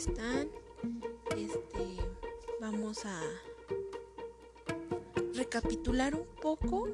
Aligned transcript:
Este, 0.00 0.16
vamos 2.58 3.04
a 3.04 3.20
recapitular 5.34 6.14
un 6.14 6.24
poco 6.40 6.88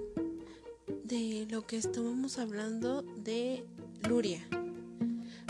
de 1.04 1.46
lo 1.48 1.64
que 1.64 1.76
estábamos 1.76 2.40
hablando 2.40 3.02
de 3.02 3.64
Luria. 4.08 4.44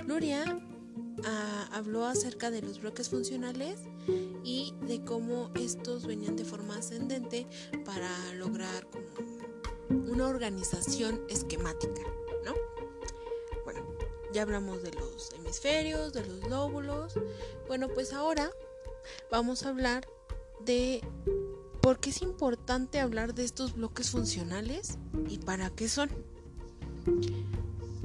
Luria 0.06 0.44
ah, 1.24 1.68
habló 1.72 2.04
acerca 2.04 2.50
de 2.50 2.60
los 2.60 2.82
bloques 2.82 3.08
funcionales 3.08 3.80
y 4.44 4.74
de 4.82 5.02
cómo 5.02 5.50
estos 5.54 6.06
venían 6.06 6.36
de 6.36 6.44
forma 6.44 6.76
ascendente 6.76 7.46
para 7.86 8.34
lograr 8.34 8.86
una 9.88 10.28
organización 10.28 11.22
esquemática, 11.30 12.02
¿no? 12.44 12.75
Ya 14.36 14.42
hablamos 14.42 14.82
de 14.82 14.92
los 14.92 15.32
hemisferios, 15.32 16.12
de 16.12 16.22
los 16.26 16.46
lóbulos. 16.50 17.14
Bueno, 17.68 17.88
pues 17.88 18.12
ahora 18.12 18.50
vamos 19.30 19.62
a 19.62 19.70
hablar 19.70 20.06
de 20.60 21.00
por 21.80 22.00
qué 22.00 22.10
es 22.10 22.20
importante 22.20 23.00
hablar 23.00 23.34
de 23.34 23.44
estos 23.44 23.76
bloques 23.76 24.10
funcionales 24.10 24.98
y 25.26 25.38
para 25.38 25.70
qué 25.70 25.88
son. 25.88 26.10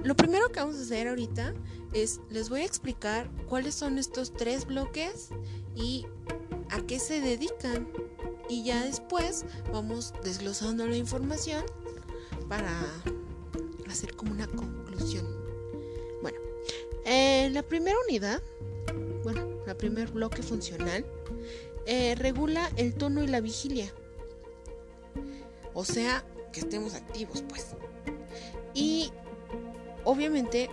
Lo 0.05 0.15
primero 0.15 0.47
que 0.53 0.61
vamos 0.61 0.77
a 0.77 0.83
hacer 0.83 1.09
ahorita 1.09 1.53
es 1.91 2.21
les 2.29 2.47
voy 2.47 2.61
a 2.61 2.65
explicar 2.65 3.29
cuáles 3.49 3.75
son 3.75 3.97
estos 3.97 4.31
tres 4.31 4.65
bloques 4.65 5.31
y 5.75 6.05
a 6.69 6.79
qué 6.79 6.99
se 6.99 7.19
dedican. 7.19 7.89
Y 8.47 8.63
ya 8.63 8.85
después 8.85 9.43
vamos 9.73 10.13
desglosando 10.23 10.87
la 10.87 10.95
información 10.95 11.65
para 12.47 12.71
hacer 13.89 14.15
como 14.15 14.31
una 14.31 14.47
conclusión. 14.47 15.40
En 17.05 17.53
la 17.53 17.63
primera 17.63 17.97
unidad, 18.07 18.41
bueno, 19.23 19.63
la 19.65 19.75
primer 19.75 20.09
bloque 20.09 20.43
funcional, 20.43 21.05
eh, 21.85 22.15
regula 22.15 22.71
el 22.77 22.93
tono 22.93 23.23
y 23.23 23.27
la 23.27 23.41
vigilia. 23.41 23.91
O 25.73 25.85
sea, 25.85 26.23
que 26.51 26.59
estemos 26.59 26.95
activos, 26.95 27.43
pues. 27.47 27.67
Y 28.73 29.11
obviamente 30.03 30.69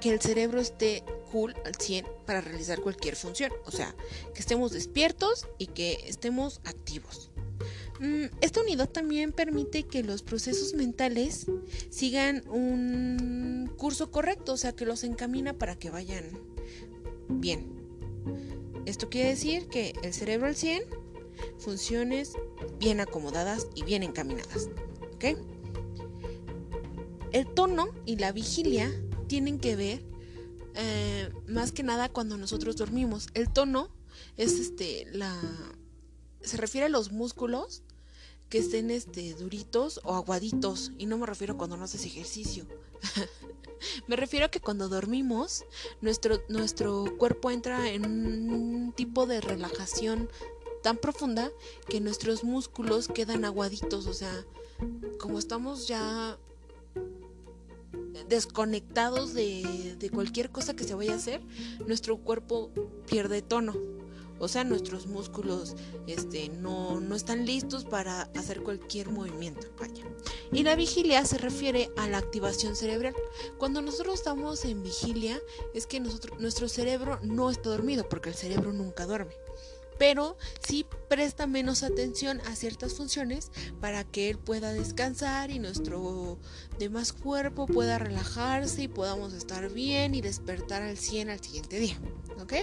que 0.00 0.10
el 0.10 0.20
cerebro 0.20 0.60
esté 0.60 1.02
cool 1.32 1.54
al 1.64 1.74
100 1.74 2.06
para 2.26 2.40
realizar 2.40 2.80
cualquier 2.80 3.16
función. 3.16 3.52
O 3.66 3.70
sea, 3.70 3.94
que 4.34 4.40
estemos 4.40 4.72
despiertos 4.72 5.46
y 5.58 5.66
que 5.66 6.04
estemos 6.06 6.60
activos. 6.64 7.30
Mm, 8.00 8.26
esta 8.40 8.60
unidad 8.60 8.88
también 8.88 9.32
permite 9.32 9.84
que 9.84 10.02
los 10.02 10.22
procesos 10.22 10.74
mentales 10.74 11.46
sigan 11.90 12.48
un 12.48 13.70
curso 13.76 14.10
correcto, 14.10 14.52
o 14.52 14.56
sea, 14.56 14.72
que 14.72 14.86
los 14.86 15.04
encamina 15.04 15.52
para 15.54 15.76
que 15.76 15.90
vayan 15.90 16.24
bien. 17.28 17.66
Esto 18.86 19.08
quiere 19.08 19.30
decir 19.30 19.68
que 19.68 19.94
el 20.02 20.14
cerebro 20.14 20.46
al 20.46 20.56
100, 20.56 20.82
funciones 21.58 22.32
bien 22.78 23.00
acomodadas 23.00 23.66
y 23.74 23.82
bien 23.82 24.02
encaminadas. 24.02 24.68
¿Ok? 25.14 25.24
El 27.32 27.46
tono 27.52 27.88
y 28.06 28.16
la 28.16 28.32
vigilia 28.32 28.90
tienen 29.26 29.58
que 29.58 29.76
ver 29.76 30.02
eh, 30.74 31.30
más 31.46 31.72
que 31.72 31.82
nada 31.82 32.08
cuando 32.08 32.36
nosotros 32.36 32.76
dormimos. 32.76 33.26
El 33.34 33.52
tono 33.52 33.90
es 34.36 34.58
este 34.58 35.06
la 35.12 35.36
se 36.40 36.56
refiere 36.56 36.86
a 36.86 36.88
los 36.88 37.12
músculos 37.12 37.82
que 38.48 38.58
estén 38.58 38.90
este 38.90 39.34
duritos 39.34 40.00
o 40.04 40.14
aguaditos 40.14 40.92
y 40.98 41.06
no 41.06 41.18
me 41.18 41.26
refiero 41.26 41.56
cuando 41.56 41.76
no 41.76 41.84
haces 41.84 42.04
ejercicio. 42.04 42.66
me 44.08 44.16
refiero 44.16 44.46
a 44.46 44.50
que 44.50 44.60
cuando 44.60 44.88
dormimos 44.88 45.64
nuestro 46.00 46.42
nuestro 46.48 47.16
cuerpo 47.18 47.50
entra 47.50 47.90
en 47.90 48.04
un 48.06 48.92
tipo 48.92 49.26
de 49.26 49.40
relajación 49.40 50.28
tan 50.82 50.96
profunda 50.96 51.50
que 51.88 52.00
nuestros 52.00 52.44
músculos 52.44 53.08
quedan 53.08 53.44
aguaditos, 53.44 54.06
o 54.06 54.14
sea, 54.14 54.44
como 55.18 55.38
estamos 55.38 55.88
ya 55.88 56.38
desconectados 58.28 59.34
de, 59.34 60.10
cualquier 60.12 60.50
cosa 60.50 60.74
que 60.74 60.84
se 60.84 60.94
vaya 60.94 61.12
a 61.12 61.16
hacer, 61.16 61.40
nuestro 61.86 62.18
cuerpo 62.18 62.70
pierde 63.06 63.42
tono. 63.42 63.74
O 64.38 64.48
sea, 64.48 64.64
nuestros 64.64 65.06
músculos 65.06 65.76
este, 66.06 66.48
no, 66.48 67.00
no 67.00 67.14
están 67.14 67.46
listos 67.46 67.84
para 67.84 68.22
hacer 68.36 68.62
cualquier 68.62 69.10
movimiento. 69.10 69.66
Vaya. 69.78 70.04
Y 70.52 70.62
la 70.62 70.76
vigilia 70.76 71.24
se 71.24 71.38
refiere 71.38 71.90
a 71.96 72.08
la 72.08 72.18
activación 72.18 72.76
cerebral. 72.76 73.14
Cuando 73.58 73.82
nosotros 73.82 74.14
estamos 74.14 74.64
en 74.64 74.82
vigilia, 74.82 75.40
es 75.74 75.86
que 75.86 76.00
nosotros, 76.00 76.38
nuestro 76.40 76.68
cerebro 76.68 77.18
no 77.22 77.50
está 77.50 77.70
dormido, 77.70 78.08
porque 78.08 78.30
el 78.30 78.34
cerebro 78.34 78.72
nunca 78.72 79.06
duerme 79.06 79.34
pero 79.98 80.36
sí 80.66 80.86
presta 81.08 81.46
menos 81.46 81.82
atención 81.82 82.40
a 82.42 82.54
ciertas 82.54 82.94
funciones 82.94 83.50
para 83.80 84.04
que 84.04 84.30
él 84.30 84.38
pueda 84.38 84.72
descansar 84.72 85.50
y 85.50 85.58
nuestro 85.58 86.38
demás 86.78 87.12
cuerpo 87.12 87.66
pueda 87.66 87.98
relajarse 87.98 88.82
y 88.82 88.88
podamos 88.88 89.32
estar 89.32 89.70
bien 89.70 90.14
y 90.14 90.20
despertar 90.20 90.82
al 90.82 90.96
100 90.96 91.30
al 91.30 91.42
siguiente 91.42 91.80
día. 91.80 92.00
¿Ok? 92.40 92.54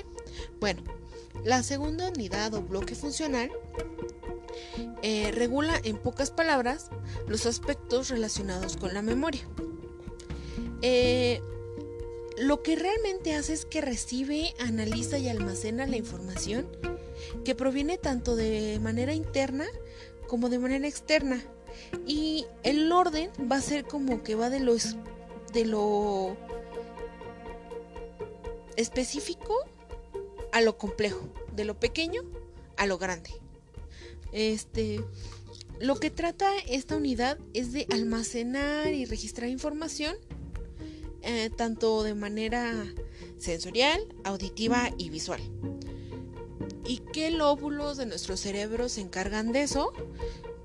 Bueno, 0.60 0.82
la 1.46 1.62
segunda 1.62 2.10
unidad 2.10 2.54
o 2.56 2.62
bloque 2.64 2.96
funcional 2.96 3.52
eh, 5.04 5.32
regula 5.32 5.80
en 5.84 5.98
pocas 5.98 6.32
palabras 6.32 6.90
los 7.28 7.46
aspectos 7.46 8.10
relacionados 8.10 8.78
con 8.78 8.94
la 8.94 9.04
memoria. 9.04 9.48
Eh, 10.82 11.42
lo 12.38 12.64
que 12.64 12.76
realmente 12.76 13.36
hace 13.36 13.54
es 13.54 13.66
que 13.66 13.82
recibe, 13.82 14.56
analiza 14.60 15.20
y 15.20 15.30
almacena 15.30 15.86
la 15.86 15.98
información 15.98 16.68
que 17.46 17.54
proviene 17.54 18.00
tanto 18.00 18.36
de 18.36 18.80
manera 18.82 19.14
interna 19.14 19.66
como 20.28 20.50
de 20.50 20.60
manera 20.60 20.88
externa. 20.88 21.44
Y 22.08 22.48
el 22.64 22.92
orden 22.92 23.30
va 23.52 23.58
a 23.58 23.62
ser 23.62 23.86
como 23.86 24.24
que 24.24 24.34
va 24.34 24.50
de 24.50 24.60
lo, 24.60 24.76
de 25.54 25.66
lo 25.66 26.36
específico 28.76 29.56
a 30.56 30.62
lo 30.62 30.78
complejo, 30.78 31.28
de 31.54 31.66
lo 31.66 31.78
pequeño 31.82 32.22
a 32.78 32.88
lo 32.88 32.98
grande. 32.98 33.30
Este, 34.32 35.04
lo 35.82 36.00
que 36.00 36.10
trata 36.10 36.50
esta 36.66 36.96
unidad 36.96 37.38
es 37.54 37.74
de 37.74 37.86
almacenar 37.92 38.94
y 38.94 39.04
registrar 39.04 39.50
información, 39.50 40.16
eh, 41.24 41.50
tanto 41.50 42.04
de 42.04 42.16
manera 42.16 42.86
sensorial, 43.38 44.00
auditiva 44.24 44.92
y 44.98 45.10
visual. 45.10 45.42
¿Y 46.88 47.00
qué 47.12 47.32
lóbulos 47.32 47.98
de 47.98 48.06
nuestro 48.06 48.38
cerebro 48.38 48.88
se 48.88 49.02
encargan 49.02 49.52
de 49.52 49.64
eso? 49.64 49.92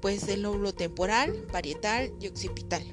Pues 0.01 0.29
el 0.29 0.43
lóbulo 0.43 0.73
temporal, 0.73 1.33
parietal 1.51 2.13
y 2.21 2.29
occipital. 2.29 2.85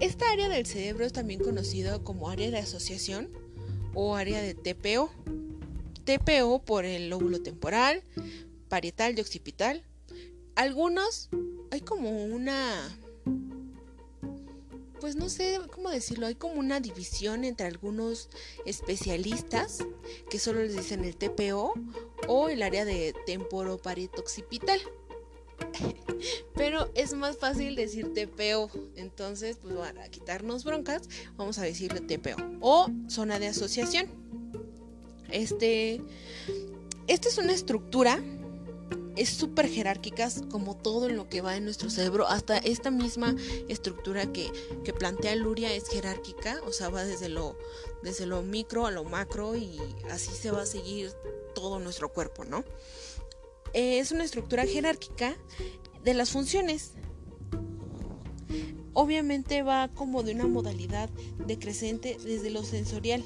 Esta 0.00 0.30
área 0.30 0.48
del 0.48 0.64
cerebro 0.64 1.04
es 1.04 1.12
también 1.12 1.40
conocido 1.40 2.02
como 2.02 2.30
área 2.30 2.50
de 2.50 2.60
asociación 2.60 3.28
o 3.92 4.16
área 4.16 4.40
de 4.40 4.54
TPO. 4.54 5.10
TPO 6.04 6.64
por 6.64 6.84
el 6.84 7.10
lóbulo 7.10 7.42
temporal, 7.42 8.02
parietal 8.68 9.16
y 9.16 9.20
occipital. 9.20 9.84
Algunos 10.54 11.30
hay 11.70 11.80
como 11.80 12.24
una 12.24 12.98
pues 15.02 15.16
no 15.16 15.28
sé 15.28 15.58
cómo 15.72 15.90
decirlo, 15.90 16.28
hay 16.28 16.36
como 16.36 16.60
una 16.60 16.78
división 16.78 17.42
entre 17.42 17.66
algunos 17.66 18.30
especialistas 18.64 19.78
que 20.30 20.38
solo 20.38 20.62
les 20.62 20.76
dicen 20.76 21.04
el 21.04 21.16
TPO 21.16 21.74
o 22.28 22.48
el 22.48 22.62
área 22.62 22.84
de 22.84 23.12
temporoparieto-occipital. 23.26 24.78
Pero 26.54 26.88
es 26.94 27.14
más 27.14 27.36
fácil 27.36 27.74
decir 27.74 28.12
TPO. 28.14 28.70
Entonces, 28.94 29.58
pues 29.60 29.74
para 29.74 30.08
quitarnos 30.08 30.62
broncas, 30.62 31.08
vamos 31.36 31.58
a 31.58 31.62
decirle 31.62 32.00
TPO. 32.00 32.36
O 32.60 32.88
zona 33.08 33.40
de 33.40 33.48
asociación. 33.48 34.21
Este. 35.32 36.00
Esta 37.08 37.28
es 37.28 37.38
una 37.38 37.52
estructura 37.52 38.22
es 39.16 39.28
súper 39.28 39.68
jerárquicas 39.68 40.42
como 40.50 40.76
todo 40.76 41.08
en 41.08 41.16
lo 41.16 41.28
que 41.28 41.40
va 41.40 41.56
en 41.56 41.64
nuestro 41.64 41.90
cerebro. 41.90 42.26
Hasta 42.26 42.58
esta 42.58 42.90
misma 42.90 43.36
estructura 43.68 44.32
que, 44.32 44.50
plantea 44.98 45.34
Luria 45.36 45.72
es 45.72 45.88
jerárquica, 45.88 46.60
o 46.66 46.72
sea, 46.72 46.88
va 46.88 47.04
desde 47.04 47.28
lo, 47.28 47.56
desde 48.02 48.26
lo 48.26 48.42
micro 48.42 48.86
a 48.86 48.90
lo 48.90 49.04
macro 49.04 49.56
y 49.56 49.78
así 50.10 50.30
se 50.30 50.50
va 50.50 50.62
a 50.62 50.66
seguir 50.66 51.12
todo 51.54 51.78
nuestro 51.78 52.12
cuerpo, 52.12 52.44
¿no? 52.44 52.64
Eh, 53.74 53.98
es 53.98 54.12
una 54.12 54.24
estructura 54.24 54.66
jerárquica 54.66 55.36
de 56.04 56.14
las 56.14 56.30
funciones. 56.30 56.92
Obviamente 58.94 59.62
va 59.62 59.88
como 59.88 60.22
de 60.22 60.32
una 60.32 60.46
modalidad 60.46 61.08
decreciente 61.46 62.18
desde 62.22 62.50
lo 62.50 62.62
sensorial. 62.62 63.24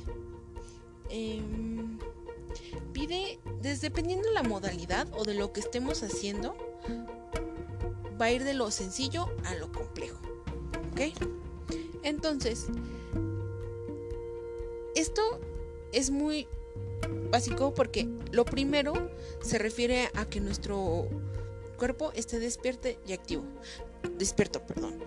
Em, 1.11 1.76
pide, 2.97 3.39
desde 3.61 3.89
dependiendo 3.89 4.29
de 4.29 4.35
la 4.35 4.43
modalidad 4.43 5.07
o 5.13 5.25
de 5.25 5.35
lo 5.35 5.53
que 5.53 5.61
estemos 5.61 6.03
haciendo, 6.03 6.57
va 8.19 8.27
a 8.27 8.33
ir 8.33 8.43
de 8.43 8.55
lo 8.55 8.71
sencillo 8.71 9.29
a 9.45 9.55
lo 9.55 9.71
complejo. 9.71 10.19
¿Ok? 10.93 11.13
Entonces, 12.03 12.69
esto 14.95 15.21
es 15.93 16.11
muy 16.11 16.49
básico 17.31 17.75
porque 17.75 18.09
lo 18.33 18.47
primero 18.47 19.11
se 19.43 19.59
refiere 19.59 20.09
a 20.15 20.25
que 20.25 20.41
nuestro 20.41 21.07
cuerpo 21.77 22.13
esté 22.13 22.39
despierto 22.39 22.89
y 23.07 23.13
activo. 23.13 23.45
Despierto, 24.17 24.63
perdón. 24.63 25.01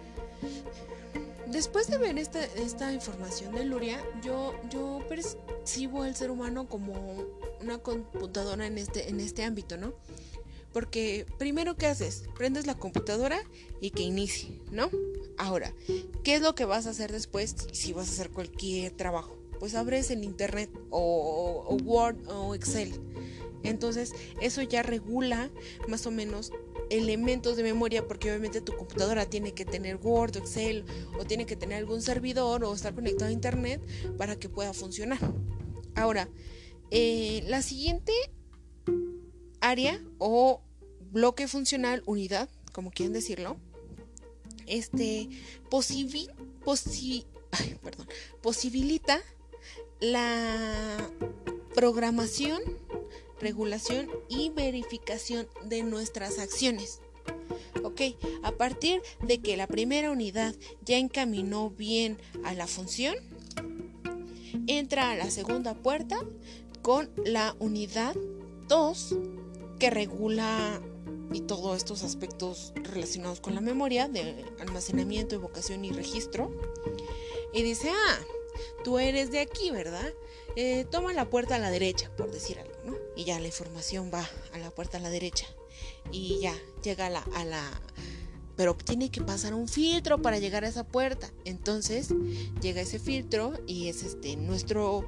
Después 1.48 1.88
de 1.88 1.98
ver 1.98 2.20
esta, 2.20 2.46
esta 2.46 2.94
información 2.94 3.56
de 3.56 3.66
Luria, 3.66 4.00
yo, 4.22 4.54
yo 4.70 5.04
percibo 5.10 6.04
al 6.04 6.16
ser 6.16 6.30
humano 6.30 6.70
como 6.70 7.26
una 7.62 7.80
computadora 7.80 8.68
en 8.68 8.78
este, 8.78 9.10
en 9.10 9.20
este 9.20 9.44
ámbito, 9.44 9.78
¿no? 9.78 9.94
Porque 10.74 11.26
primero, 11.38 11.76
¿qué 11.76 11.88
haces? 11.88 12.24
Prendes 12.38 12.68
la 12.68 12.76
computadora 12.76 13.42
y 13.82 13.92
que 13.92 14.04
inicie, 14.04 14.62
¿no? 14.72 14.90
Ahora, 15.38 15.74
¿qué 16.24 16.36
es 16.36 16.42
lo 16.42 16.54
que 16.54 16.66
vas 16.66 16.86
a 16.86 16.92
hacer 16.92 17.12
después 17.12 17.56
si 17.72 17.94
vas 17.94 18.10
a 18.10 18.12
hacer 18.12 18.30
cualquier 18.30 18.92
trabajo? 18.92 19.36
Pues 19.60 19.74
abres 19.76 20.12
el 20.12 20.24
Internet 20.24 20.70
o, 20.90 21.66
o 21.68 21.76
Word 21.84 22.18
o 22.30 22.56
Excel. 22.56 22.94
Entonces, 23.64 24.14
eso 24.42 24.62
ya 24.62 24.84
regula 24.84 25.50
más 25.88 26.06
o 26.06 26.12
menos 26.12 26.52
elementos 26.90 27.56
de 27.58 27.64
memoria 27.64 28.08
porque 28.08 28.30
obviamente 28.30 28.62
tu 28.62 28.76
computadora 28.76 29.26
tiene 29.26 29.54
que 29.54 29.66
tener 29.66 29.98
Word 30.02 30.38
o 30.38 30.40
Excel 30.40 30.86
o 31.20 31.26
tiene 31.26 31.46
que 31.46 31.56
tener 31.56 31.78
algún 31.78 32.02
servidor 32.02 32.64
o 32.64 32.74
estar 32.74 32.94
conectado 32.94 33.30
a 33.30 33.34
Internet 33.34 33.82
para 34.18 34.38
que 34.38 34.50
pueda 34.50 34.74
funcionar. 34.74 35.20
Ahora, 35.96 36.30
eh, 36.92 37.44
la 37.48 37.62
siguiente 37.62 38.14
área 39.62 40.02
o 40.18 40.62
bloque 41.12 41.48
funcional, 41.48 42.04
unidad, 42.06 42.50
como 42.72 42.92
quieren 42.92 43.14
decirlo, 43.14 43.58
este 44.68 45.30
posibilita 48.42 49.22
la 50.00 50.98
programación, 51.74 52.62
regulación 53.40 54.10
y 54.28 54.50
verificación 54.50 55.48
de 55.66 55.84
nuestras 55.84 56.40
acciones. 56.40 57.02
Ok, 57.84 58.02
a 58.44 58.52
partir 58.52 59.02
de 59.22 59.40
que 59.40 59.58
la 59.58 59.68
primera 59.68 60.12
unidad 60.12 60.56
ya 60.84 60.98
encaminó 60.98 61.70
bien 61.70 62.18
a 62.44 62.54
la 62.54 62.68
función, 62.68 63.16
entra 64.68 65.12
a 65.12 65.16
la 65.16 65.32
segunda 65.32 65.74
puerta 65.74 66.22
con 66.82 67.10
la 67.26 67.56
unidad 67.60 68.16
2 68.68 69.16
que 69.80 69.90
regula 69.90 70.82
y 71.32 71.42
todos 71.42 71.78
estos 71.78 72.04
aspectos 72.04 72.74
relacionados 72.76 73.40
con 73.40 73.56
la 73.56 73.62
memoria 73.62 74.08
de 74.08 74.46
almacenamiento, 74.60 75.36
evocación 75.36 75.86
y 75.86 75.92
registro. 75.92 76.52
Y 77.54 77.64
dice, 77.64 77.90
ah, 77.90 78.20
tú 78.84 79.00
eres 79.00 79.32
de 79.32 79.40
aquí, 79.40 79.72
¿verdad? 79.72 80.14
Eh, 80.56 80.86
toma 80.90 81.14
la 81.14 81.30
puerta 81.30 81.56
a 81.56 81.60
la 81.60 81.70
derecha, 81.70 82.12
por 82.18 82.32
decir 82.32 82.60
algo, 82.60 82.74
¿no? 82.86 82.98
Y 83.16 83.26
ya 83.26 83.40
la 83.40 83.48
información 83.48 84.12
va 84.14 84.28
a 84.54 84.58
la 84.58 84.72
puerta 84.72 84.98
a 84.98 85.02
la 85.02 85.10
derecha. 85.10 85.46
Y 86.12 86.40
ya 86.40 86.56
llega 86.84 87.08
a 87.08 87.10
la, 87.10 87.24
a 87.36 87.46
la 87.46 87.82
pero 88.60 88.76
tiene 88.76 89.10
que 89.10 89.22
pasar 89.22 89.54
un 89.54 89.70
filtro 89.70 90.22
para 90.22 90.38
llegar 90.38 90.66
a 90.66 90.68
esa 90.68 90.86
puerta. 90.86 91.32
Entonces 91.46 92.10
llega 92.62 92.82
ese 92.82 93.00
filtro 93.00 93.54
y 93.68 93.88
es 93.88 94.04
este 94.04 94.36
nuestro 94.36 95.08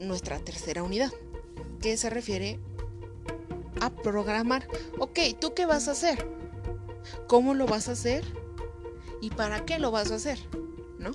nuestra 0.00 0.38
tercera 0.38 0.82
unidad, 0.82 1.12
que 1.80 1.96
se 1.96 2.10
refiere 2.10 2.58
a 3.80 3.90
programar. 3.90 4.66
Ok, 4.98 5.18
¿tú 5.40 5.54
qué 5.54 5.66
vas 5.66 5.88
a 5.88 5.92
hacer? 5.92 6.26
¿Cómo 7.26 7.54
lo 7.54 7.66
vas 7.66 7.88
a 7.88 7.92
hacer? 7.92 8.24
¿Y 9.20 9.30
para 9.30 9.64
qué 9.64 9.78
lo 9.78 9.90
vas 9.90 10.10
a 10.10 10.16
hacer? 10.16 10.38
¿No? 10.98 11.12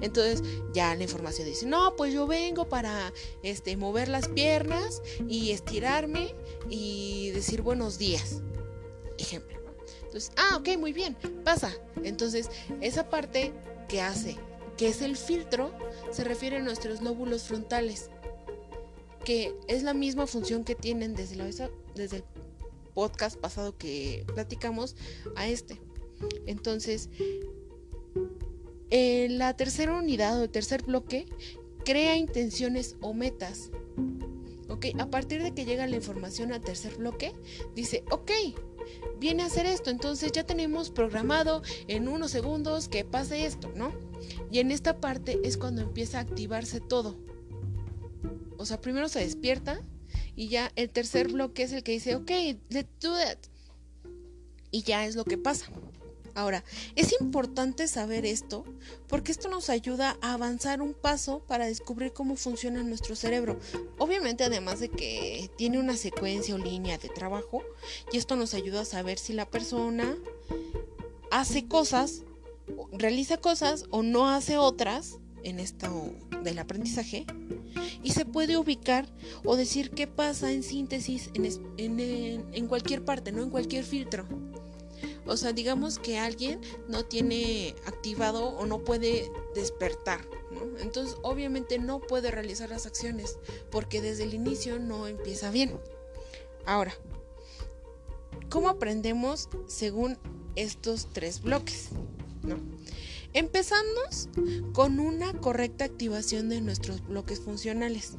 Entonces 0.00 0.42
ya 0.72 0.94
la 0.94 1.02
información 1.02 1.46
dice, 1.46 1.66
no, 1.66 1.94
pues 1.96 2.12
yo 2.12 2.26
vengo 2.26 2.68
para 2.68 3.12
este, 3.42 3.76
mover 3.76 4.08
las 4.08 4.28
piernas 4.28 5.02
y 5.28 5.50
estirarme 5.50 6.34
y 6.70 7.30
decir 7.30 7.62
buenos 7.62 7.98
días. 7.98 8.42
Ejemplo. 9.18 9.56
Entonces, 10.04 10.32
ah, 10.36 10.56
ok, 10.56 10.78
muy 10.78 10.92
bien, 10.92 11.16
pasa. 11.44 11.70
Entonces, 12.02 12.50
esa 12.80 13.10
parte 13.10 13.52
que 13.88 14.00
hace, 14.00 14.38
que 14.76 14.88
es 14.88 15.02
el 15.02 15.16
filtro, 15.16 15.72
se 16.10 16.24
refiere 16.24 16.56
a 16.56 16.62
nuestros 16.62 17.02
lóbulos 17.02 17.44
frontales 17.44 18.10
que 19.26 19.58
es 19.66 19.82
la 19.82 19.92
misma 19.92 20.28
función 20.28 20.62
que 20.62 20.76
tienen 20.76 21.16
desde, 21.16 21.34
el 21.36 22.24
podcast 22.94 23.36
pasado 23.36 23.76
que 23.76 24.24
platicamos 24.34 24.94
a 25.34 25.48
este. 25.48 25.80
Entonces, 26.46 27.10
en 28.90 29.38
la 29.38 29.56
tercera 29.56 29.96
unidad 29.96 30.38
o 30.38 30.44
el 30.44 30.50
tercer 30.50 30.84
bloque 30.84 31.26
crea 31.84 32.16
intenciones 32.16 32.94
o 33.00 33.14
metas. 33.14 33.72
¿Ok? 34.68 34.86
A 34.96 35.10
partir 35.10 35.42
de 35.42 35.52
que 35.52 35.64
llega 35.64 35.88
la 35.88 35.96
información 35.96 36.52
al 36.52 36.60
tercer 36.60 36.94
bloque, 36.96 37.32
dice, 37.74 38.04
ok, 38.12 38.30
viene 39.18 39.42
a 39.42 39.46
hacer 39.46 39.66
esto, 39.66 39.90
entonces 39.90 40.30
ya 40.30 40.44
tenemos 40.44 40.90
programado 40.90 41.62
en 41.88 42.06
unos 42.06 42.30
segundos 42.30 42.88
que 42.88 43.04
pase 43.04 43.44
esto, 43.44 43.72
¿no? 43.74 43.92
Y 44.50 44.60
en 44.60 44.70
esta 44.70 45.00
parte 45.00 45.40
es 45.44 45.56
cuando 45.56 45.82
empieza 45.82 46.18
a 46.18 46.22
activarse 46.22 46.80
todo 46.80 47.16
o 48.58 48.64
sea, 48.64 48.80
primero 48.80 49.08
se 49.08 49.20
despierta 49.20 49.80
y 50.34 50.48
ya 50.48 50.72
el 50.76 50.90
tercer 50.90 51.28
bloque 51.28 51.62
es 51.62 51.72
el 51.72 51.82
que 51.82 51.92
dice, 51.92 52.14
ok, 52.14 52.30
let's 52.68 52.88
do 53.00 53.14
that. 53.14 53.38
Y 54.70 54.82
ya 54.82 55.06
es 55.06 55.16
lo 55.16 55.24
que 55.24 55.38
pasa. 55.38 55.66
Ahora, 56.34 56.64
es 56.96 57.18
importante 57.20 57.88
saber 57.88 58.26
esto 58.26 58.64
porque 59.08 59.32
esto 59.32 59.48
nos 59.48 59.70
ayuda 59.70 60.18
a 60.20 60.34
avanzar 60.34 60.82
un 60.82 60.92
paso 60.92 61.40
para 61.46 61.66
descubrir 61.66 62.12
cómo 62.12 62.36
funciona 62.36 62.82
nuestro 62.82 63.16
cerebro. 63.16 63.58
Obviamente, 63.98 64.44
además 64.44 64.80
de 64.80 64.90
que 64.90 65.50
tiene 65.56 65.78
una 65.78 65.96
secuencia 65.96 66.54
o 66.54 66.58
línea 66.58 66.98
de 66.98 67.08
trabajo, 67.08 67.62
y 68.12 68.18
esto 68.18 68.36
nos 68.36 68.52
ayuda 68.52 68.82
a 68.82 68.84
saber 68.84 69.18
si 69.18 69.32
la 69.32 69.48
persona 69.48 70.18
hace 71.30 71.66
cosas, 71.68 72.22
realiza 72.92 73.36
cosas 73.38 73.86
o 73.90 74.02
no 74.02 74.28
hace 74.28 74.58
otras 74.58 75.18
en 75.42 75.60
esto 75.60 76.12
del 76.42 76.58
aprendizaje 76.58 77.26
y 78.02 78.12
se 78.12 78.24
puede 78.24 78.56
ubicar 78.56 79.06
o 79.44 79.56
decir 79.56 79.90
qué 79.90 80.06
pasa 80.06 80.52
en 80.52 80.62
síntesis 80.62 81.30
en, 81.34 82.66
cualquier 82.66 83.04
parte, 83.04 83.32
no 83.32 83.42
en 83.42 83.50
cualquier 83.50 83.84
filtro. 83.84 84.26
O 85.26 85.36
sea, 85.36 85.52
digamos 85.52 85.98
que 85.98 86.18
alguien 86.18 86.60
no 86.88 87.04
tiene 87.04 87.74
activado 87.86 88.46
o 88.46 88.66
no 88.66 88.84
puede 88.84 89.30
despertar, 89.54 90.20
Entonces, 90.80 91.16
obviamente 91.22 91.78
no 91.78 92.00
puede 92.00 92.30
realizar 92.30 92.70
las 92.70 92.86
acciones 92.86 93.38
porque 93.70 94.00
desde 94.00 94.24
el 94.24 94.34
inicio 94.34 94.78
no 94.78 95.06
empieza 95.06 95.50
bien. 95.50 95.78
Ahora, 96.64 96.94
¿cómo 98.48 98.68
aprendemos 98.68 99.48
según 99.66 100.16
estos 100.54 101.08
tres 101.12 101.42
bloques? 101.42 101.90
¿No? 102.46 102.56
Empezamos 103.32 104.28
con 104.72 104.98
una 104.98 105.32
correcta 105.34 105.84
activación 105.84 106.48
de 106.48 106.60
nuestros 106.60 107.06
bloques 107.06 107.40
funcionales. 107.40 108.14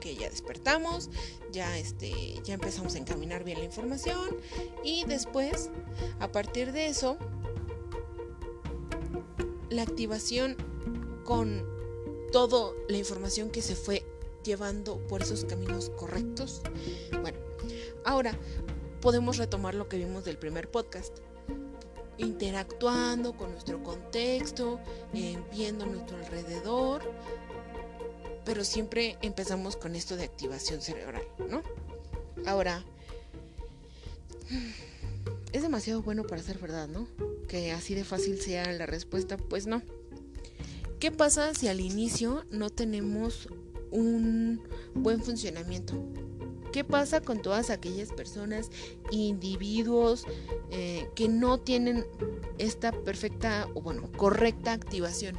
Que 0.00 0.16
ya 0.16 0.28
despertamos, 0.28 1.08
ya, 1.52 1.78
este, 1.78 2.12
ya 2.44 2.54
empezamos 2.54 2.94
a 2.94 2.98
encaminar 2.98 3.44
bien 3.44 3.58
la 3.58 3.64
información 3.64 4.36
y 4.82 5.04
después, 5.04 5.70
a 6.18 6.32
partir 6.32 6.72
de 6.72 6.88
eso, 6.88 7.16
la 9.70 9.82
activación 9.82 10.56
con 11.24 11.64
toda 12.32 12.72
la 12.88 12.98
información 12.98 13.50
que 13.50 13.62
se 13.62 13.76
fue 13.76 14.04
llevando 14.42 14.98
por 15.06 15.22
esos 15.22 15.44
caminos 15.44 15.90
correctos. 15.90 16.60
Bueno, 17.22 17.38
ahora 18.04 18.36
podemos 19.00 19.38
retomar 19.38 19.74
lo 19.74 19.88
que 19.88 19.96
vimos 19.96 20.24
del 20.24 20.38
primer 20.38 20.70
podcast 20.70 21.18
interactuando 22.18 23.36
con 23.36 23.52
nuestro 23.52 23.82
contexto, 23.82 24.80
eh, 25.12 25.38
viendo 25.52 25.86
nuestro 25.86 26.16
alrededor, 26.16 27.02
pero 28.44 28.64
siempre 28.64 29.16
empezamos 29.22 29.76
con 29.76 29.94
esto 29.94 30.16
de 30.16 30.24
activación 30.24 30.80
cerebral, 30.80 31.22
¿no? 31.48 31.62
Ahora, 32.46 32.84
es 35.52 35.62
demasiado 35.62 36.02
bueno 36.02 36.24
para 36.24 36.42
ser 36.42 36.58
verdad, 36.58 36.88
¿no? 36.88 37.08
Que 37.48 37.72
así 37.72 37.94
de 37.94 38.04
fácil 38.04 38.40
sea 38.40 38.70
la 38.72 38.86
respuesta, 38.86 39.36
pues 39.36 39.66
no. 39.66 39.82
¿Qué 41.00 41.10
pasa 41.10 41.54
si 41.54 41.68
al 41.68 41.80
inicio 41.80 42.44
no 42.50 42.70
tenemos 42.70 43.48
un 43.90 44.62
buen 44.94 45.22
funcionamiento? 45.22 45.94
¿Qué 46.74 46.82
pasa 46.82 47.20
con 47.20 47.40
todas 47.40 47.70
aquellas 47.70 48.10
personas, 48.10 48.68
individuos 49.12 50.24
eh, 50.72 51.08
que 51.14 51.28
no 51.28 51.60
tienen 51.60 52.04
esta 52.58 52.90
perfecta 52.90 53.68
o 53.74 53.80
bueno, 53.80 54.10
correcta 54.16 54.72
activación? 54.72 55.36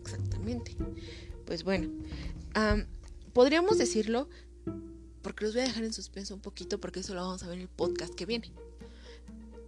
Exactamente. 0.00 0.74
Pues 1.44 1.62
bueno, 1.62 1.90
podríamos 3.34 3.76
decirlo, 3.76 4.30
porque 5.20 5.44
los 5.44 5.52
voy 5.52 5.64
a 5.64 5.66
dejar 5.66 5.84
en 5.84 5.92
suspenso 5.92 6.34
un 6.34 6.40
poquito 6.40 6.80
porque 6.80 7.00
eso 7.00 7.12
lo 7.12 7.20
vamos 7.20 7.42
a 7.42 7.48
ver 7.48 7.56
en 7.56 7.62
el 7.64 7.68
podcast 7.68 8.14
que 8.14 8.24
viene. 8.24 8.50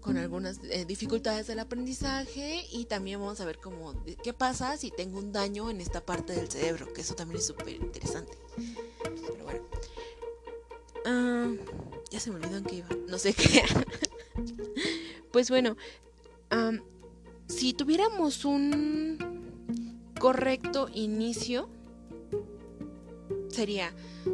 Con 0.04 0.18
algunas 0.18 0.60
eh, 0.64 0.84
dificultades 0.84 1.46
del 1.46 1.58
aprendizaje 1.60 2.66
y 2.70 2.84
también 2.84 3.20
vamos 3.20 3.40
a 3.40 3.46
ver 3.46 3.58
cómo, 3.58 3.94
qué 4.22 4.34
pasa 4.34 4.76
si 4.76 4.90
tengo 4.90 5.18
un 5.18 5.32
daño 5.32 5.70
en 5.70 5.80
esta 5.80 6.04
parte 6.04 6.34
del 6.34 6.50
cerebro, 6.50 6.92
que 6.92 7.00
eso 7.00 7.14
también 7.14 7.38
es 7.38 7.46
súper 7.46 7.70
interesante. 7.70 8.36
Pero 9.02 9.44
bueno. 9.44 9.60
Ah, 11.06 11.50
ya 12.10 12.20
se 12.20 12.30
me 12.30 12.36
olvidó 12.36 12.58
en 12.58 12.64
qué 12.64 12.76
iba, 12.76 12.88
no 13.08 13.18
sé 13.18 13.32
qué. 13.32 13.62
pues 15.32 15.48
bueno, 15.48 15.76
si 17.48 17.72
tuviéramos 17.72 18.44
un 18.44 20.12
correcto 20.20 20.88
inicio, 20.92 21.70
sería 23.54 23.92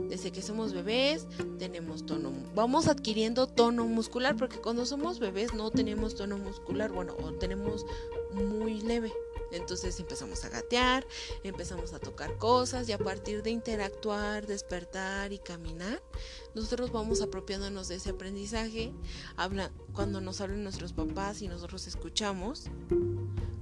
desde 0.08 0.32
que 0.32 0.42
somos 0.42 0.72
bebés 0.72 1.26
tenemos 1.58 2.06
tono 2.06 2.32
vamos 2.54 2.88
adquiriendo 2.88 3.46
tono 3.46 3.84
muscular 3.86 4.36
porque 4.36 4.58
cuando 4.58 4.86
somos 4.86 5.18
bebés 5.18 5.54
no 5.54 5.70
tenemos 5.70 6.14
tono 6.14 6.38
muscular 6.38 6.92
bueno 6.92 7.16
o 7.22 7.32
tenemos 7.32 7.84
muy 8.32 8.80
leve. 8.80 9.12
Entonces 9.52 9.98
empezamos 9.98 10.44
a 10.44 10.48
gatear 10.48 11.04
empezamos 11.42 11.92
a 11.92 11.98
tocar 11.98 12.38
cosas 12.38 12.88
y 12.88 12.92
a 12.92 12.98
partir 12.98 13.42
de 13.42 13.50
interactuar 13.50 14.46
despertar 14.46 15.32
y 15.32 15.38
caminar 15.38 16.00
nosotros 16.54 16.92
vamos 16.92 17.20
apropiándonos 17.20 17.88
de 17.88 17.96
ese 17.96 18.10
aprendizaje. 18.10 18.92
Habla 19.36 19.72
cuando 19.92 20.20
nos 20.20 20.40
hablan 20.40 20.62
nuestros 20.62 20.92
papás 20.92 21.42
y 21.42 21.48
nosotros 21.48 21.86
escuchamos 21.86 22.66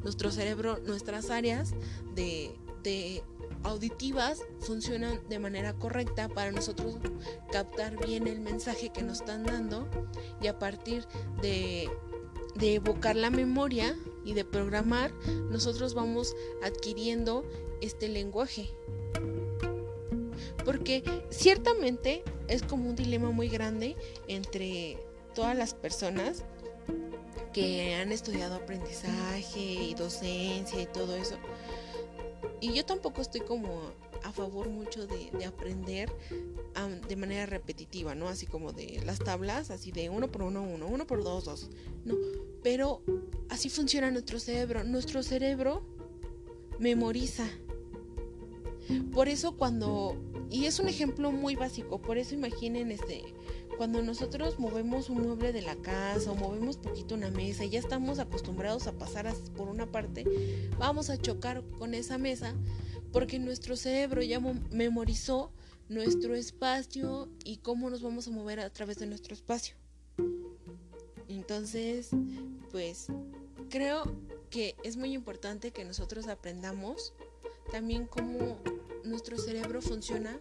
nuestro 0.03 0.31
cerebro 0.31 0.79
nuestras 0.79 1.31
áreas 1.31 1.75
de, 2.15 2.55
de 2.83 3.23
auditivas 3.63 4.43
funcionan 4.61 5.21
de 5.29 5.39
manera 5.39 5.73
correcta 5.75 6.29
para 6.29 6.53
nosotros 6.53 6.97
captar 7.51 7.97
bien 8.05 8.27
el 8.27 8.41
mensaje 8.41 8.91
que 8.91 9.03
nos 9.03 9.21
están 9.21 9.45
dando 9.45 9.89
y 10.41 10.47
a 10.47 10.59
partir 10.59 11.07
de, 11.43 11.89
de 12.55 12.75
evocar 12.75 13.17
la 13.17 13.31
memoria 13.31 13.97
y 14.25 14.35
de 14.35 14.45
programar, 14.45 15.13
nosotros 15.51 15.95
vamos 15.95 16.35
adquiriendo 16.63 17.45
este 17.81 18.09
lenguaje. 18.09 18.71
Porque 20.65 21.03
ciertamente 21.31 22.23
es 22.47 22.63
como 22.63 22.89
un 22.91 22.95
dilema 22.95 23.31
muy 23.31 23.49
grande 23.49 23.97
entre 24.27 24.99
todas 25.35 25.57
las 25.57 25.73
personas 25.73 26.45
que 27.53 27.95
han 27.95 28.13
estudiado 28.13 28.57
aprendizaje 28.57 29.61
y 29.61 29.95
docencia 29.95 30.83
y 30.83 30.87
todo 30.87 31.17
eso, 31.17 31.37
y 32.61 32.73
yo 32.73 32.85
tampoco 32.85 33.23
estoy 33.23 33.41
como 33.43 33.83
a 34.25 34.33
favor 34.33 34.69
mucho 34.69 35.07
de, 35.07 35.45
aprender 35.45 36.13
de 37.09 37.17
manera 37.17 37.47
repetitiva, 37.47 38.15
¿no? 38.15 38.29
Así 38.29 38.47
como 38.47 38.73
de 38.73 39.01
las 39.05 39.19
tablas, 39.19 39.71
así 39.71 39.93
de 39.93 40.11
uno 40.11 40.29
por 40.29 40.43
uno, 40.43 40.63
uno, 40.63 40.87
uno 40.87 41.07
por 41.07 41.23
dos, 41.25 41.45
dos. 41.45 41.71
No, 42.05 42.15
pero 42.63 43.03
así 43.49 43.69
funciona 43.69 44.11
nuestro 44.11 44.39
cerebro. 44.39 44.85
Nuestro 44.85 45.23
cerebro 45.23 45.83
memoriza. 46.79 47.49
Por 49.13 49.29
eso 49.29 49.57
cuando, 49.57 50.17
y 50.51 50.65
es 50.65 50.79
un 50.79 50.89
ejemplo 50.89 51.31
muy 51.31 51.57
básico, 51.57 52.01
por 52.01 52.17
eso 52.17 52.35
imaginen 52.35 52.91
este, 52.91 53.23
cuando 53.79 54.03
nosotros 54.03 54.59
movemos 54.59 55.09
un 55.09 55.23
mueble 55.23 55.53
de 55.53 55.63
la 55.63 55.77
casa 55.77 56.33
o 56.33 56.35
movemos 56.35 56.77
poquito 56.77 57.15
una 57.15 57.31
mesa 57.31 57.65
y 57.65 57.71
ya 57.71 57.79
estamos 57.79 58.19
acostumbrados 58.19 58.89
a 58.89 58.93
pasar 58.93 59.33
por 59.57 59.69
una 59.69 59.87
parte, 59.87 60.25
vamos 60.79 61.11
a 61.11 61.17
chocar 61.17 61.63
con 61.79 61.95
esa 61.95 62.19
mesa 62.19 62.55
porque 63.13 63.39
nuestro 63.39 63.77
cerebro 63.77 64.21
ya 64.21 64.41
memorizó 64.41 65.53
nuestro 65.89 66.35
espacio 66.35 67.29
y 67.45 67.59
cómo 67.59 67.89
nos 67.89 68.03
vamos 68.03 68.27
a 68.27 68.33
mover 68.33 68.59
a 68.59 68.69
través 68.71 68.99
de 68.99 69.07
nuestro 69.07 69.33
espacio. 69.33 69.77
Entonces, 71.29 72.11
pues 72.73 73.07
creo 73.71 74.13
que 74.51 74.75
es 74.83 74.97
muy 74.97 75.13
importante 75.13 75.71
que 75.71 75.85
nosotros 75.85 76.27
aprendamos 76.27 77.15
también 77.71 78.07
cómo 78.07 78.59
nuestro 79.09 79.39
cerebro 79.39 79.81
funciona, 79.81 80.39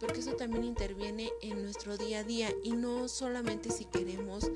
porque 0.00 0.20
eso 0.20 0.34
también 0.34 0.64
interviene 0.64 1.30
en 1.42 1.62
nuestro 1.62 1.96
día 1.96 2.20
a 2.20 2.24
día 2.24 2.50
y 2.62 2.72
no 2.72 3.08
solamente 3.08 3.70
si 3.70 3.84
queremos 3.84 4.50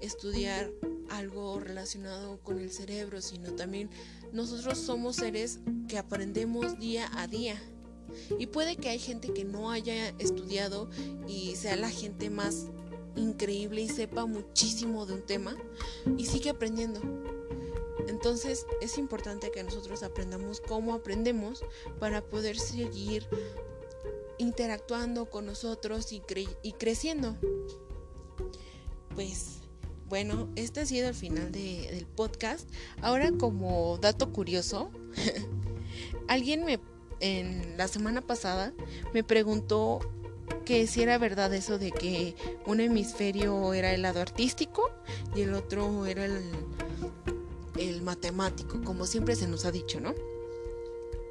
estudiar 0.00 0.70
algo 1.10 1.60
relacionado 1.60 2.40
con 2.42 2.58
el 2.58 2.70
cerebro, 2.70 3.20
sino 3.20 3.52
también 3.52 3.90
nosotros 4.32 4.78
somos 4.78 5.16
seres 5.16 5.60
que 5.88 5.98
aprendemos 5.98 6.78
día 6.78 7.10
a 7.14 7.26
día. 7.26 7.60
Y 8.38 8.46
puede 8.46 8.76
que 8.76 8.88
hay 8.88 8.98
gente 8.98 9.32
que 9.32 9.44
no 9.44 9.70
haya 9.70 10.08
estudiado 10.18 10.90
y 11.26 11.56
sea 11.56 11.76
la 11.76 11.90
gente 11.90 12.30
más 12.30 12.66
increíble 13.16 13.82
y 13.82 13.88
sepa 13.88 14.26
muchísimo 14.26 15.06
de 15.06 15.14
un 15.14 15.22
tema 15.22 15.56
y 16.16 16.26
sigue 16.26 16.50
aprendiendo. 16.50 17.00
Entonces 18.08 18.66
es 18.80 18.98
importante 18.98 19.50
que 19.50 19.62
nosotros 19.62 20.02
aprendamos 20.02 20.60
cómo 20.60 20.94
aprendemos 20.94 21.64
para 21.98 22.22
poder 22.22 22.58
seguir 22.58 23.26
interactuando 24.38 25.26
con 25.26 25.46
nosotros 25.46 26.12
y, 26.12 26.22
y 26.62 26.72
creciendo. 26.72 27.36
Pues 29.14 29.58
bueno, 30.08 30.48
este 30.56 30.80
ha 30.80 30.86
sido 30.86 31.08
el 31.08 31.14
final 31.14 31.52
del 31.52 32.06
podcast. 32.06 32.68
Ahora 33.00 33.32
como 33.32 33.98
dato 33.98 34.32
curioso, 34.32 34.90
alguien 36.28 36.64
me 36.64 36.80
en 37.20 37.76
la 37.76 37.86
semana 37.86 38.20
pasada 38.20 38.72
me 39.14 39.22
preguntó 39.22 40.00
que 40.64 40.86
si 40.86 41.02
era 41.02 41.18
verdad 41.18 41.54
eso 41.54 41.78
de 41.78 41.92
que 41.92 42.34
un 42.66 42.80
hemisferio 42.80 43.72
era 43.74 43.92
el 43.92 44.02
lado 44.02 44.20
artístico 44.20 44.90
y 45.34 45.42
el 45.42 45.54
otro 45.54 46.04
era 46.04 46.24
el, 46.24 46.42
el 47.76 48.02
matemático, 48.02 48.80
como 48.84 49.06
siempre 49.06 49.36
se 49.36 49.48
nos 49.48 49.64
ha 49.64 49.72
dicho, 49.72 50.00
¿no? 50.00 50.14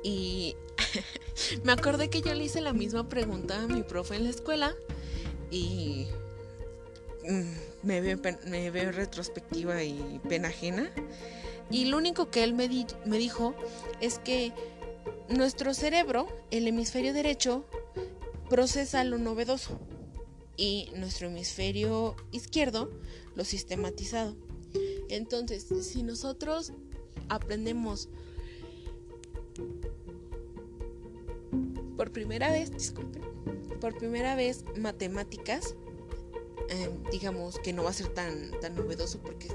Y 0.04 0.56
me 1.64 1.72
acordé 1.72 2.10
que 2.10 2.22
yo 2.22 2.34
le 2.34 2.46
hice 2.46 2.62
la 2.62 2.74
misma 2.74 3.08
pregunta 3.08 3.62
a 3.62 3.68
mi 3.68 3.84
profe 3.84 4.16
en 4.16 4.24
la 4.24 4.30
escuela 4.30 4.76
y 5.50 6.08
mm, 7.28 7.88
me 7.88 8.02
veo, 8.02 8.20
me 8.48 8.72
veo 8.72 8.92
retrospectiva 8.92 9.84
y 9.84 10.20
pena 10.28 10.50
ajena. 10.50 10.92
Y 11.70 11.86
lo 11.86 11.98
único 11.98 12.30
que 12.30 12.44
él 12.44 12.54
me, 12.54 12.68
me 13.06 13.18
dijo 13.18 13.56
es 14.02 14.20
que 14.20 14.52
nuestro 15.30 15.74
cerebro, 15.74 16.28
el 16.52 16.68
hemisferio 16.68 17.14
derecho, 17.14 17.66
procesa 18.50 19.04
lo 19.06 19.18
novedoso 19.18 19.80
y 20.58 20.92
nuestro 20.96 21.28
hemisferio 21.28 22.16
izquierdo 22.32 22.92
lo 23.36 23.46
sistematizado. 23.46 24.36
Entonces, 25.12 25.68
si 25.82 26.04
nosotros 26.04 26.72
aprendemos 27.28 28.08
por 31.98 32.14
primera 32.14 32.50
vez, 32.50 32.72
disculpen, 32.72 33.22
por 33.82 33.98
primera 33.98 34.36
vez 34.36 34.64
matemáticas, 34.78 35.76
em, 36.70 37.04
digamos 37.12 37.60
que 37.60 37.74
no 37.74 37.84
va 37.84 37.90
a 37.90 37.94
ser 37.94 38.08
tan, 38.14 38.58
tan 38.62 38.74
novedoso 38.74 39.20
porque 39.20 39.50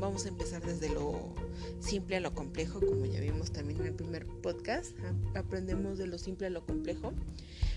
vamos 0.00 0.24
a 0.24 0.28
empezar 0.28 0.64
desde 0.64 0.88
lo 0.88 1.34
simple 1.80 2.16
a 2.16 2.20
lo 2.20 2.34
complejo, 2.34 2.80
como 2.80 3.04
ya 3.04 3.20
vimos 3.20 3.52
también 3.52 3.82
en 3.82 3.88
el 3.88 3.94
primer 3.94 4.26
podcast, 4.26 4.96
aprendemos 5.34 5.98
de 5.98 6.06
lo 6.06 6.16
simple 6.16 6.46
a 6.46 6.50
lo 6.50 6.64
complejo. 6.64 7.12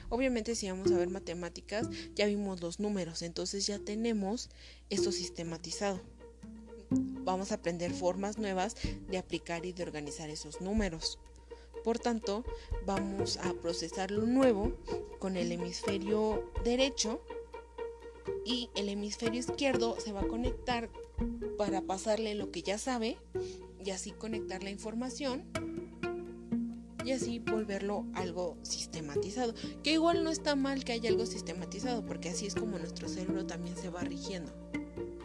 Obviamente 0.08 0.56
si 0.56 0.70
vamos 0.70 0.94
a 0.94 0.98
ver 0.98 1.10
matemáticas, 1.10 1.90
ya 2.16 2.26
vimos 2.26 2.62
los 2.62 2.80
números, 2.80 3.22
entonces 3.22 3.68
ya 3.68 3.80
tenemos 3.80 4.50
esto 4.90 5.12
sistematizado 5.12 6.00
vamos 6.90 7.52
a 7.52 7.56
aprender 7.56 7.94
formas 7.94 8.38
nuevas 8.38 8.76
de 9.10 9.18
aplicar 9.18 9.66
y 9.66 9.74
de 9.74 9.84
organizar 9.84 10.30
esos 10.30 10.62
números. 10.62 11.20
Por 11.84 12.00
tanto, 12.00 12.44
vamos 12.86 13.38
a 13.38 13.54
procesar 13.54 14.12
lo 14.12 14.26
nuevo 14.26 14.74
con 15.20 15.38
el 15.38 15.52
hemisferio 15.52 16.52
derecho 16.64 17.22
y 18.46 18.70
el 18.76 18.90
hemisferio 18.90 19.40
izquierdo 19.40 20.00
se 20.00 20.12
va 20.12 20.22
a 20.22 20.28
conectar 20.28 20.90
para 21.58 21.82
pasarle 21.82 22.36
lo 22.36 22.52
que 22.52 22.62
ya 22.62 22.78
sabe 22.78 23.18
y 23.84 23.92
así 23.92 24.12
conectar 24.12 24.64
la 24.64 24.70
información 24.70 25.46
y 27.06 27.14
así 27.14 27.40
volverlo 27.40 28.06
algo 28.14 28.58
sistematizado. 28.64 29.54
Que 29.82 29.94
igual 29.94 30.26
no 30.26 30.30
está 30.30 30.58
mal 30.58 30.84
que 30.84 30.92
haya 30.92 31.10
algo 31.10 31.26
sistematizado 31.26 32.06
porque 32.06 32.30
así 32.30 32.48
es 32.48 32.56
como 32.56 32.78
nuestro 32.78 33.08
cerebro 33.08 33.46
también 33.46 33.78
se 33.78 33.90
va 33.90 34.02
rigiendo. 34.02 34.52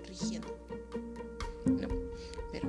Rigiendo. 0.06 0.61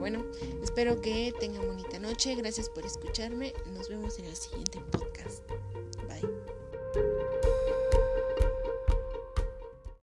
Bueno, 0.03 0.25
espero 0.61 0.99
que 0.99 1.33
tengan 1.39 1.65
bonita 1.65 1.97
noche. 1.97 2.35
Gracias 2.35 2.67
por 2.67 2.85
escucharme. 2.85 3.53
Nos 3.73 3.87
vemos 3.87 4.19
en 4.19 4.25
el 4.25 4.35
siguiente 4.35 4.81
podcast. 4.91 5.49